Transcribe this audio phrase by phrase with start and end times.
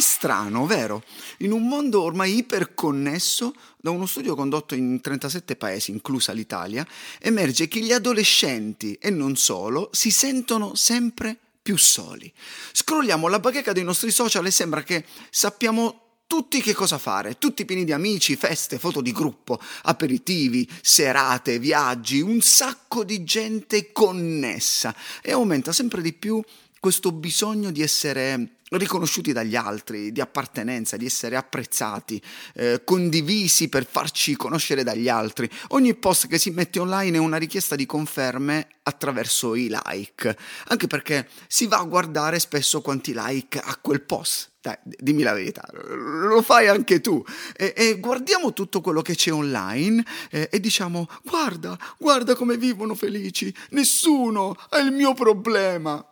[0.00, 1.02] Strano, vero?
[1.38, 6.86] In un mondo ormai iperconnesso, da uno studio condotto in 37 paesi, inclusa l'Italia,
[7.18, 12.32] emerge che gli adolescenti, e non solo, si sentono sempre più soli.
[12.72, 17.64] Scrolliamo la bacheca dei nostri social e sembra che sappiamo tutti che cosa fare, tutti
[17.64, 24.94] pieni di amici, feste, foto di gruppo, aperitivi, serate, viaggi, un sacco di gente connessa
[25.20, 26.40] e aumenta sempre di più
[26.78, 32.20] questo bisogno di essere riconosciuti dagli altri, di appartenenza, di essere apprezzati,
[32.54, 35.48] eh, condivisi per farci conoscere dagli altri.
[35.68, 40.36] Ogni post che si mette online è una richiesta di conferme attraverso i like,
[40.68, 44.48] anche perché si va a guardare spesso quanti like ha quel post.
[44.60, 47.24] Dai, dimmi la verità, lo fai anche tu.
[47.56, 52.94] E, e guardiamo tutto quello che c'è online eh, e diciamo, guarda, guarda come vivono
[52.94, 56.04] felici, nessuno ha il mio problema.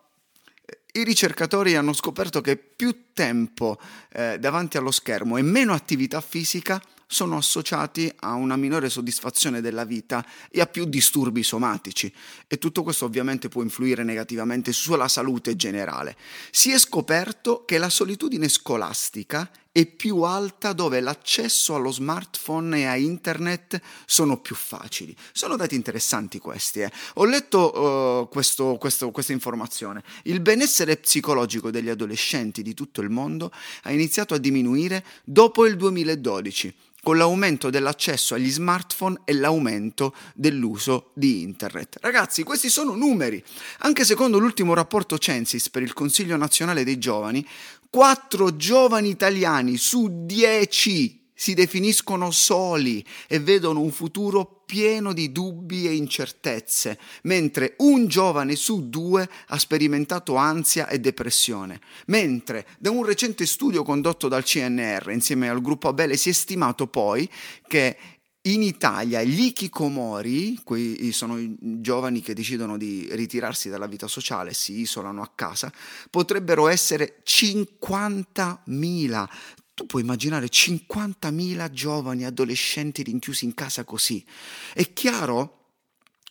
[0.98, 3.78] I ricercatori hanno scoperto che più tempo
[4.12, 9.84] eh, davanti allo schermo e meno attività fisica sono associati a una minore soddisfazione della
[9.84, 12.12] vita e a più disturbi somatici
[12.48, 16.16] e tutto questo ovviamente può influire negativamente sulla salute generale.
[16.50, 22.84] Si è scoperto che la solitudine scolastica è più alta dove l'accesso allo smartphone e
[22.86, 25.14] a internet sono più facili.
[25.30, 26.80] Sono dati interessanti questi.
[26.80, 26.90] Eh.
[27.14, 30.02] Ho letto uh, questo, questo, questa informazione.
[30.24, 35.76] Il benessere psicologico degli adolescenti di tutto il mondo ha iniziato a diminuire dopo il
[35.76, 41.98] 2012 con l'aumento dell'accesso agli smartphone e l'aumento dell'uso di internet.
[42.00, 43.42] Ragazzi, questi sono numeri.
[43.78, 47.46] Anche secondo l'ultimo rapporto Censis per il Consiglio nazionale dei giovani,
[47.90, 55.86] 4 giovani italiani su 10 si definiscono soli e vedono un futuro pieno di dubbi
[55.86, 61.80] e incertezze, mentre un giovane su due ha sperimentato ansia e depressione.
[62.06, 66.88] Mentre da un recente studio condotto dal CNR insieme al gruppo Abele si è stimato
[66.88, 67.30] poi
[67.68, 67.96] che
[68.42, 74.54] in Italia gli ikikomori, quei sono i giovani che decidono di ritirarsi dalla vita sociale,
[74.54, 75.72] si isolano a casa,
[76.08, 79.28] potrebbero essere 50.000,
[79.74, 84.24] tu puoi immaginare 50.000 giovani adolescenti rinchiusi in casa così.
[84.72, 85.57] È chiaro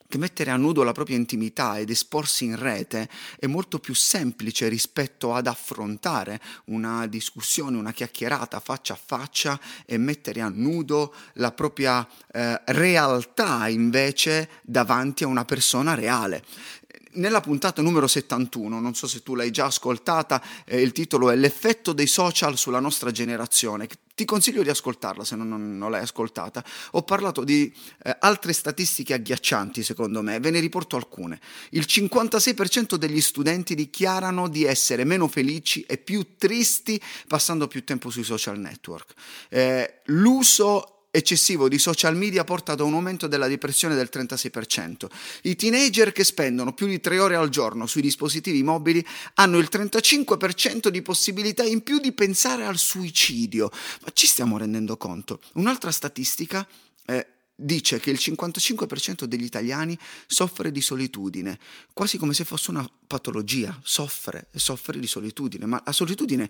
[0.08, 4.66] che mettere a nudo la propria intimità ed esporsi in rete è molto più semplice
[4.68, 11.52] rispetto ad affrontare una discussione, una chiacchierata faccia a faccia e mettere a nudo la
[11.52, 16.42] propria eh, realtà invece davanti a una persona reale
[17.12, 21.36] nella puntata numero 71, non so se tu l'hai già ascoltata, eh, il titolo è
[21.36, 23.88] L'effetto dei social sulla nostra generazione.
[24.14, 26.64] Ti consiglio di ascoltarla se non, non, non l'hai ascoltata.
[26.92, 31.40] Ho parlato di eh, altre statistiche agghiaccianti, secondo me, ve ne riporto alcune.
[31.70, 38.10] Il 56% degli studenti dichiarano di essere meno felici e più tristi passando più tempo
[38.10, 39.14] sui social network.
[39.48, 45.06] Eh, l'uso eccessivo di social media porta ad un aumento della depressione del 36%.
[45.42, 49.04] I teenager che spendono più di 3 ore al giorno sui dispositivi mobili
[49.34, 53.70] hanno il 35% di possibilità in più di pensare al suicidio.
[54.02, 55.40] Ma ci stiamo rendendo conto?
[55.54, 56.66] Un'altra statistica
[57.06, 61.58] eh, dice che il 55% degli italiani soffre di solitudine,
[61.92, 66.48] quasi come se fosse una patologia, soffre, soffre di solitudine, ma la solitudine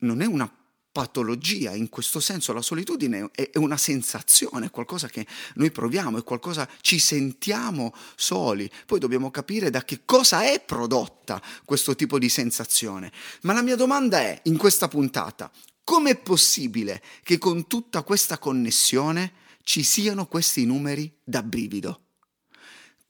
[0.00, 0.52] non è una
[0.92, 6.24] patologia, in questo senso la solitudine è, una sensazione, è qualcosa che noi proviamo, è
[6.24, 12.28] qualcosa ci sentiamo soli, poi dobbiamo capire da che cosa è prodotta questo tipo di
[12.28, 13.12] sensazione.
[13.42, 15.50] Ma la mia domanda è, in questa puntata,
[15.84, 22.02] com'è possibile che con tutta questa connessione ci siano questi numeri da brivido?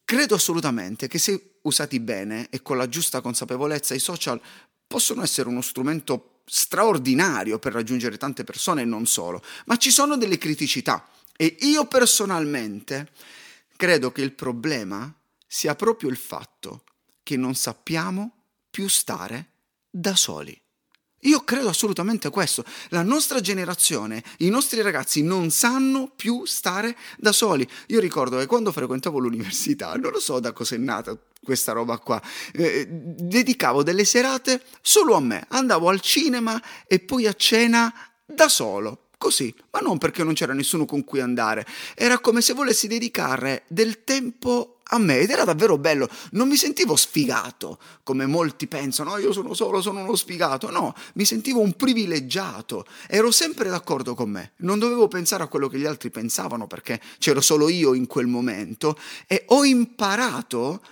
[0.05, 4.41] Credo assolutamente che se usati bene e con la giusta consapevolezza i social
[4.87, 10.17] possono essere uno strumento straordinario per raggiungere tante persone e non solo, ma ci sono
[10.17, 13.13] delle criticità e io personalmente
[13.77, 15.15] credo che il problema
[15.47, 16.83] sia proprio il fatto
[17.23, 19.53] che non sappiamo più stare
[19.89, 20.60] da soli.
[21.21, 22.65] Io credo assolutamente questo.
[22.89, 27.69] La nostra generazione, i nostri ragazzi non sanno più stare da soli.
[27.89, 31.99] Io ricordo che quando frequentavo l'università, non lo so da cosa è nata questa roba
[31.99, 32.21] qua,
[32.53, 35.45] eh, dedicavo delle serate solo a me.
[35.49, 37.93] Andavo al cinema e poi a cena
[38.25, 39.07] da solo.
[39.19, 43.65] Così, ma non perché non c'era nessuno con cui andare, era come se volessi dedicare
[43.69, 46.09] del tempo a me ed era davvero bello.
[46.33, 50.71] Non mi sentivo sfigato, come molti pensano, oh, io sono solo, sono uno sfigato.
[50.71, 52.87] No, mi sentivo un privilegiato.
[53.09, 54.53] Ero sempre d'accordo con me.
[54.59, 58.27] Non dovevo pensare a quello che gli altri pensavano perché c'ero solo io in quel
[58.27, 60.83] momento e ho imparato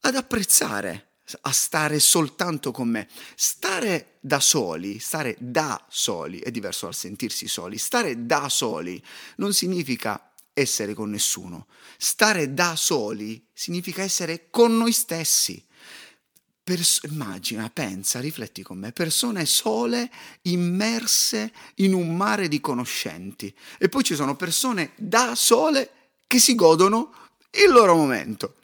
[0.00, 1.08] ad apprezzare
[1.42, 3.08] a stare soltanto con me.
[3.34, 7.78] Stare da soli, stare da soli è diverso dal sentirsi soli.
[7.78, 9.02] Stare da soli
[9.36, 11.66] non significa essere con nessuno.
[11.98, 15.62] Stare da soli significa essere con noi stessi.
[16.62, 20.10] Pers- immagina, pensa, rifletti con me, persone sole
[20.42, 25.90] immerse in un mare di conoscenti e poi ci sono persone da sole
[26.26, 27.23] che si godono
[27.62, 28.54] il loro momento.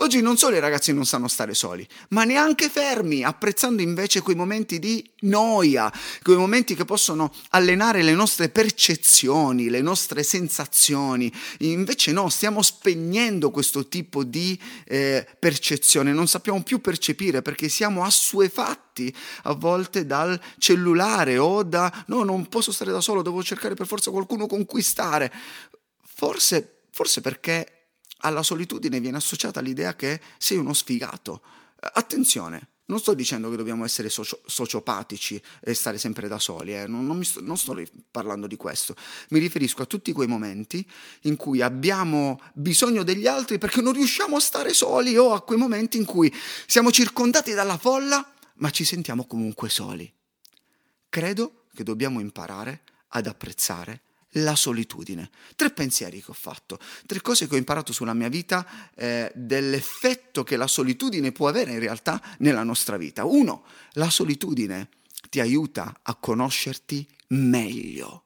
[0.00, 4.36] Oggi non solo i ragazzi non sanno stare soli, ma neanche fermi, apprezzando invece quei
[4.36, 5.92] momenti di noia,
[6.22, 11.32] quei momenti che possono allenare le nostre percezioni, le nostre sensazioni.
[11.58, 18.04] Invece no, stiamo spegnendo questo tipo di eh, percezione, non sappiamo più percepire perché siamo
[18.04, 19.12] assuefatti
[19.44, 23.88] a volte dal cellulare o da no, non posso stare da solo, devo cercare per
[23.88, 25.32] forza qualcuno conquistare.
[26.04, 27.77] Forse, forse perché
[28.18, 31.42] alla solitudine viene associata l'idea che sei uno sfigato.
[31.80, 36.86] Attenzione, non sto dicendo che dobbiamo essere socio- sociopatici e stare sempre da soli, eh.
[36.86, 37.80] non, non, sto, non, sto,
[38.10, 38.96] parlando di questo.
[39.28, 40.86] Mi riferisco a tutti quei momenti
[41.22, 45.58] in cui abbiamo bisogno degli altri perché non riusciamo a stare soli o a quei
[45.58, 46.34] momenti in cui
[46.66, 50.10] siamo circondati dalla folla ma ci sentiamo comunque soli.
[51.10, 54.02] Credo che dobbiamo imparare ad apprezzare
[54.32, 55.30] la solitudine.
[55.56, 60.44] Tre pensieri che ho fatto, tre cose che ho imparato sulla mia vita eh, dell'effetto
[60.44, 63.24] che la solitudine può avere in realtà nella nostra vita.
[63.24, 64.88] Uno, la solitudine
[65.30, 68.24] ti aiuta a conoscerti meglio.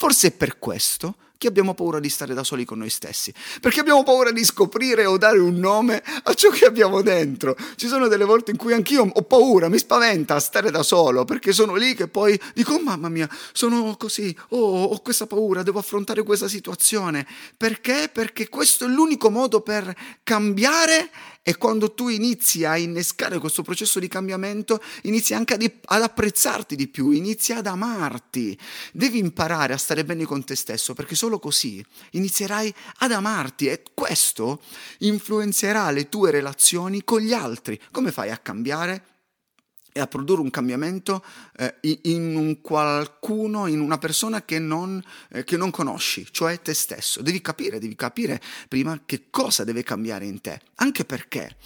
[0.00, 3.80] Forse è per questo che abbiamo paura di stare da soli con noi stessi, perché
[3.80, 7.56] abbiamo paura di scoprire o dare un nome a ciò che abbiamo dentro.
[7.74, 11.52] Ci sono delle volte in cui anch'io ho paura, mi spaventa stare da solo, perché
[11.52, 15.80] sono lì che poi dico, oh, mamma mia, sono così, oh, ho questa paura, devo
[15.80, 17.26] affrontare questa situazione.
[17.56, 18.08] Perché?
[18.12, 19.92] Perché questo è l'unico modo per
[20.22, 21.10] cambiare
[21.48, 26.76] e quando tu inizi a innescare questo processo di cambiamento, inizi anche ad, ad, apprezzarti
[26.76, 28.54] di più, inizi ad amarti.
[28.92, 33.82] Devi imparare a stare bene con te stesso, perché solo così inizierai ad amarti e
[33.94, 34.60] questo
[34.98, 37.80] influenzerà le tue relazioni con gli altri.
[37.92, 39.17] Come fai a cambiare?
[39.98, 41.24] E a produrre un cambiamento
[41.56, 46.72] eh, in un qualcuno, in una persona che non, eh, che non, conosci, cioè te
[46.72, 47.20] stesso.
[47.20, 51.56] Devi capire, devi capire prima che cosa deve cambiare in te, anche perché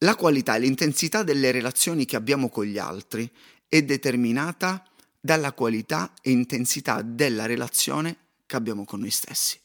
[0.00, 3.30] la qualità e l'intensità delle relazioni che abbiamo con gli altri
[3.66, 4.84] è determinata
[5.18, 9.58] dalla qualità e intensità della relazione che abbiamo con noi stessi.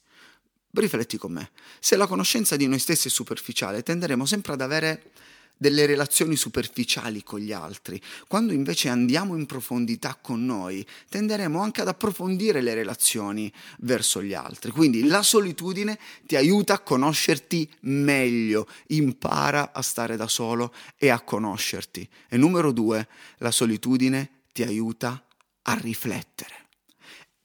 [0.72, 5.12] Rifletti con me, se la conoscenza di noi stessi è superficiale, tenderemo sempre ad avere
[5.58, 8.02] delle relazioni superficiali con gli altri.
[8.28, 14.34] Quando invece andiamo in profondità con noi, tenderemo anche ad approfondire le relazioni verso gli
[14.34, 14.72] altri.
[14.72, 21.22] Quindi la solitudine ti aiuta a conoscerti meglio, impara a stare da solo e a
[21.22, 22.08] conoscerti.
[22.28, 23.08] E numero due,
[23.38, 25.24] la solitudine ti aiuta
[25.64, 26.64] a riflettere.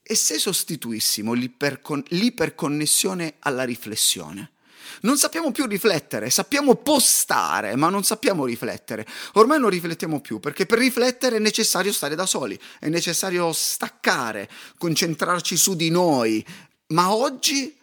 [0.03, 4.51] E se sostituissimo l'ipercon- l'iperconnessione alla riflessione?
[5.01, 9.05] Non sappiamo più riflettere, sappiamo postare, ma non sappiamo riflettere.
[9.33, 14.49] Ormai non riflettiamo più perché per riflettere è necessario stare da soli, è necessario staccare,
[14.77, 16.45] concentrarci su di noi.
[16.87, 17.79] Ma oggi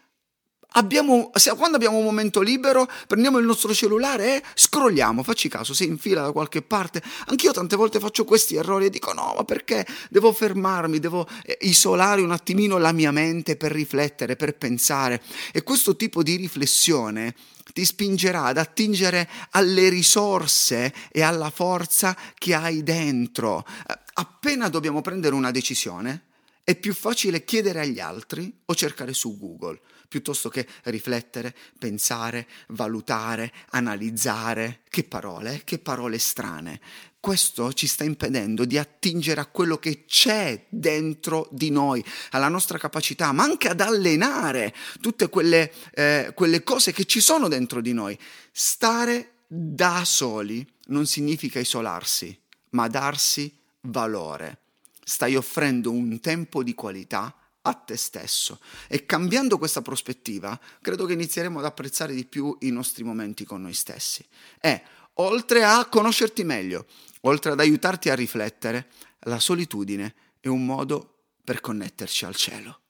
[0.72, 5.22] Abbiamo, quando abbiamo un momento libero, prendiamo il nostro cellulare e scrolliamo.
[5.22, 7.02] Facci caso, se in fila da qualche parte.
[7.26, 11.56] Anch'io tante volte faccio questi errori e dico: no, ma perché devo fermarmi, devo eh,
[11.62, 15.22] isolare un attimino la mia mente per riflettere, per pensare.
[15.52, 17.34] E questo tipo di riflessione
[17.72, 23.64] ti spingerà ad attingere alle risorse e alla forza che hai dentro.
[23.88, 26.27] Eh, appena dobbiamo prendere una decisione,
[26.68, 33.50] è più facile chiedere agli altri o cercare su Google piuttosto che riflettere, pensare, valutare,
[33.70, 34.80] analizzare.
[34.90, 36.78] Che parole, che parole strane.
[37.18, 42.76] Questo ci sta impedendo di attingere a quello che c'è dentro di noi, alla nostra
[42.76, 47.94] capacità, ma anche ad allenare tutte quelle, eh, quelle cose che ci sono dentro di
[47.94, 48.18] noi.
[48.52, 52.38] Stare da soli non significa isolarsi,
[52.70, 54.58] ma darsi valore.
[55.08, 58.60] Stai offrendo un tempo di qualità a te stesso.
[58.88, 63.62] E cambiando questa prospettiva, credo che inizieremo ad apprezzare di più i nostri momenti con
[63.62, 64.22] noi stessi.
[64.60, 64.82] E
[65.14, 66.84] oltre a conoscerti meglio,
[67.22, 72.80] oltre ad aiutarti a riflettere, la solitudine è un modo per connetterci al cielo.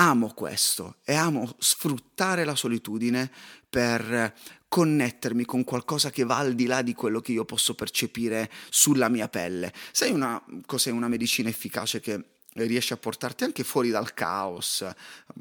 [0.00, 3.30] Amo questo e amo sfruttare la solitudine
[3.68, 4.34] per
[4.68, 9.08] connettermi con qualcosa che va al di là di quello che io posso percepire sulla
[9.08, 9.72] mia pelle.
[9.92, 12.24] Sai una, cos'è una medicina efficace che
[12.54, 14.86] riesce a portarti anche fuori dal caos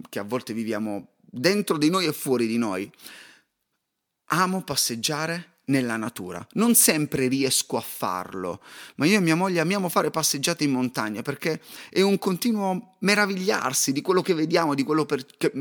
[0.09, 2.89] che a volte viviamo dentro di noi e fuori di noi?
[4.29, 6.45] Amo passeggiare nella natura.
[6.53, 8.61] Non sempre riesco a farlo,
[8.95, 13.91] ma io e mia moglie amiamo fare passeggiate in montagna perché è un continuo meravigliarsi
[13.91, 15.51] di quello che vediamo, di quello per, che,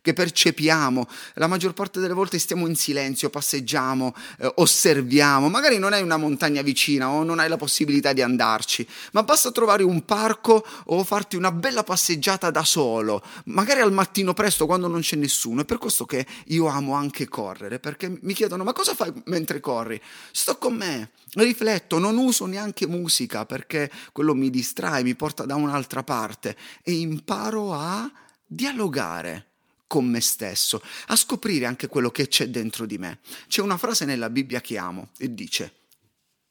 [0.00, 1.06] che, percepiamo.
[1.34, 5.48] La maggior parte delle volte stiamo in silenzio, passeggiamo, eh, osserviamo.
[5.48, 9.50] Magari non hai una montagna vicina o non hai la possibilità di andarci, ma basta
[9.50, 14.88] trovare un parco o farti una bella passeggiata da solo, magari al mattino presto quando
[14.88, 15.62] non c'è nessuno.
[15.62, 19.55] È per questo che io amo anche correre, perché mi chiedono ma cosa fai mentre
[19.60, 20.00] corri?
[20.30, 25.54] Sto con me, rifletto, non uso neanche musica perché quello mi distrae, mi porta da
[25.54, 28.10] un'altra parte e imparo a
[28.46, 29.46] dialogare
[29.86, 33.20] con me stesso, a scoprire anche quello che c'è dentro di me.
[33.48, 35.72] C'è una frase nella Bibbia che amo e dice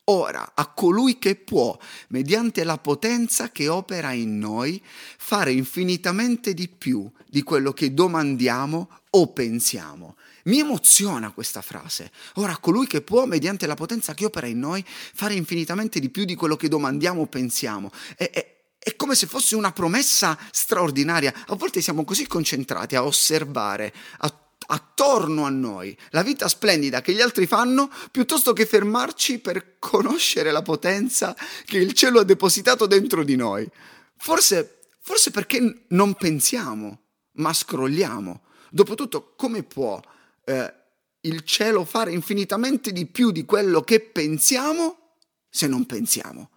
[0.08, 1.76] Ora a colui che può,
[2.10, 4.80] mediante la potenza che opera in noi,
[5.18, 10.16] fare infinitamente di più di quello che domandiamo o pensiamo.
[10.44, 12.12] Mi emoziona questa frase.
[12.36, 16.10] Ora a colui che può, mediante la potenza che opera in noi, fare infinitamente di
[16.10, 17.92] più di quello che domandiamo o pensiamo.
[18.16, 21.34] E, e, è come se fosse una promessa straordinaria.
[21.48, 27.14] A volte siamo così concentrati a osservare, a attorno a noi, la vita splendida che
[27.14, 32.86] gli altri fanno, piuttosto che fermarci per conoscere la potenza che il cielo ha depositato
[32.86, 33.70] dentro di noi.
[34.18, 37.02] Forse, forse perché non pensiamo,
[37.34, 38.42] ma scrolliamo.
[38.70, 40.00] Dopotutto, come può
[40.46, 40.74] eh,
[41.22, 45.18] il cielo fare infinitamente di più di quello che pensiamo
[45.50, 46.50] se non pensiamo?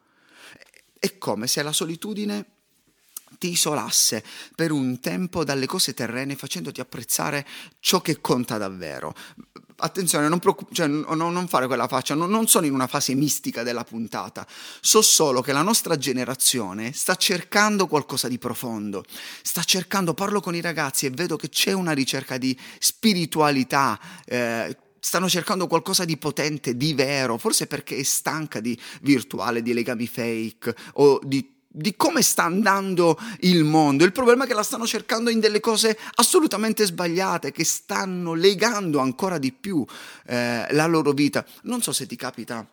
[0.99, 2.58] È come se la solitudine
[3.39, 7.47] ti isolasse per un tempo dalle cose terrene facendoti apprezzare
[7.81, 9.15] ciò che conta davvero.
[9.81, 13.15] Attenzione, non, preoccup- cioè, no, non fare quella faccia, no, non sono in una fase
[13.15, 14.45] mistica della puntata,
[14.81, 19.05] so solo che la nostra generazione sta cercando qualcosa di profondo,
[19.43, 24.01] sta cercando, parlo con i ragazzi e vedo che c'è una ricerca di spiritualità.
[24.25, 29.73] Eh, stanno cercando qualcosa di potente, di vero, forse perché è stanca di virtuale, di
[29.73, 34.05] legami fake o di di come sta andando il mondo.
[34.05, 38.99] Il problema è che la stanno cercando in delle cose assolutamente sbagliate, che stanno legando
[38.99, 39.85] ancora di più
[40.27, 41.47] eh, la loro vita.
[41.63, 42.67] Non so se ti capita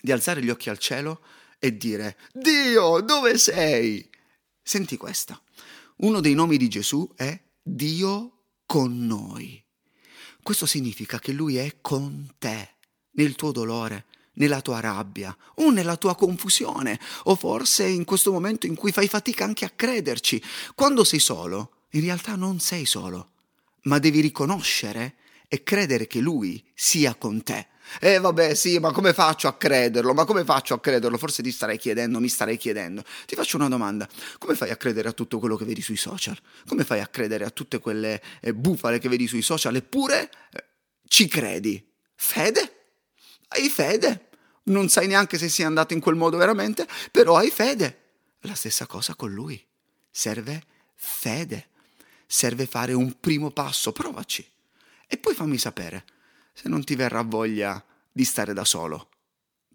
[0.00, 1.20] di alzare gli occhi al cielo
[1.58, 4.10] e dire Dio, dove sei?
[4.60, 5.40] Senti questa.
[5.98, 9.62] Uno dei nomi di Gesù è Dio con noi.
[10.42, 12.76] Questo significa che Lui è con te,
[13.12, 18.66] nel tuo dolore, nella tua rabbia o nella tua confusione, o forse in questo momento
[18.66, 20.42] in cui fai fatica anche a crederci.
[20.74, 23.30] Quando sei solo, in realtà non sei solo,
[23.82, 25.16] ma devi riconoscere
[25.48, 27.66] e credere che Lui sia con te.
[28.00, 30.14] Eh vabbè sì, ma come faccio a crederlo?
[30.14, 31.18] Ma come faccio a crederlo?
[31.18, 33.02] Forse ti starei chiedendo, mi starei chiedendo.
[33.26, 34.08] Ti faccio una domanda.
[34.38, 36.38] Come fai a credere a tutto quello che vedi sui social?
[36.66, 40.64] Come fai a credere a tutte quelle eh, bufale che vedi sui social eppure eh,
[41.06, 41.84] ci credi?
[42.14, 42.81] Fede?
[43.54, 44.28] Hai fede?
[44.64, 47.98] Non sai neanche se sia andato in quel modo veramente, però hai fede.
[48.40, 49.62] La stessa cosa con lui.
[50.10, 51.68] Serve fede.
[52.26, 54.46] Serve fare un primo passo, provaci.
[55.06, 56.04] E poi fammi sapere
[56.54, 59.08] se non ti verrà voglia di stare da solo.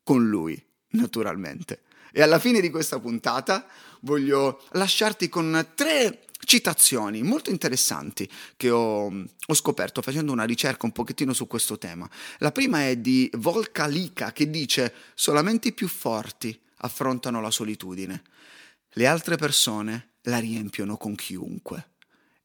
[0.03, 1.83] Con lui, naturalmente.
[2.11, 3.67] E alla fine di questa puntata
[4.01, 10.93] voglio lasciarti con tre citazioni molto interessanti che ho, ho, scoperto facendo una ricerca un
[10.93, 12.09] pochettino su questo tema.
[12.37, 13.29] La prima è di
[13.89, 18.23] Lika che dice solamente i più forti affrontano la solitudine,
[18.93, 21.89] le altre persone la riempiono con chiunque.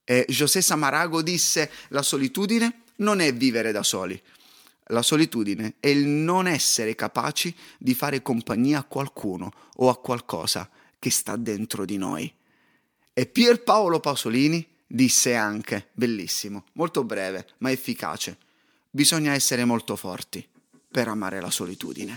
[0.02, 4.20] E José Samarago disse la solitudine non è vivere da soli,
[4.86, 10.68] la solitudine è il non essere capaci di fare compagnia a qualcuno o a qualcosa
[10.98, 12.34] che sta dentro di noi.
[13.14, 18.38] E Pierpaolo Pasolini disse anche, bellissimo, molto breve ma efficace,
[18.88, 20.46] bisogna essere molto forti
[20.90, 22.16] per amare la solitudine.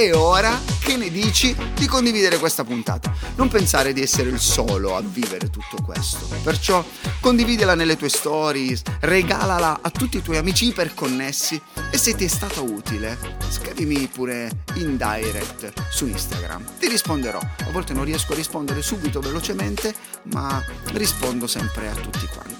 [0.00, 3.12] E ora che ne dici di condividere questa puntata?
[3.36, 6.26] Non pensare di essere il solo a vivere tutto questo.
[6.42, 6.82] Perciò
[7.20, 12.28] condividila nelle tue stories, regalala a tutti i tuoi amici iperconnessi e se ti è
[12.28, 13.18] stata utile,
[13.50, 16.78] scrivimi pure in direct su Instagram.
[16.78, 17.38] Ti risponderò.
[17.38, 19.94] A volte non riesco a rispondere subito velocemente,
[20.32, 22.59] ma rispondo sempre a tutti quanti.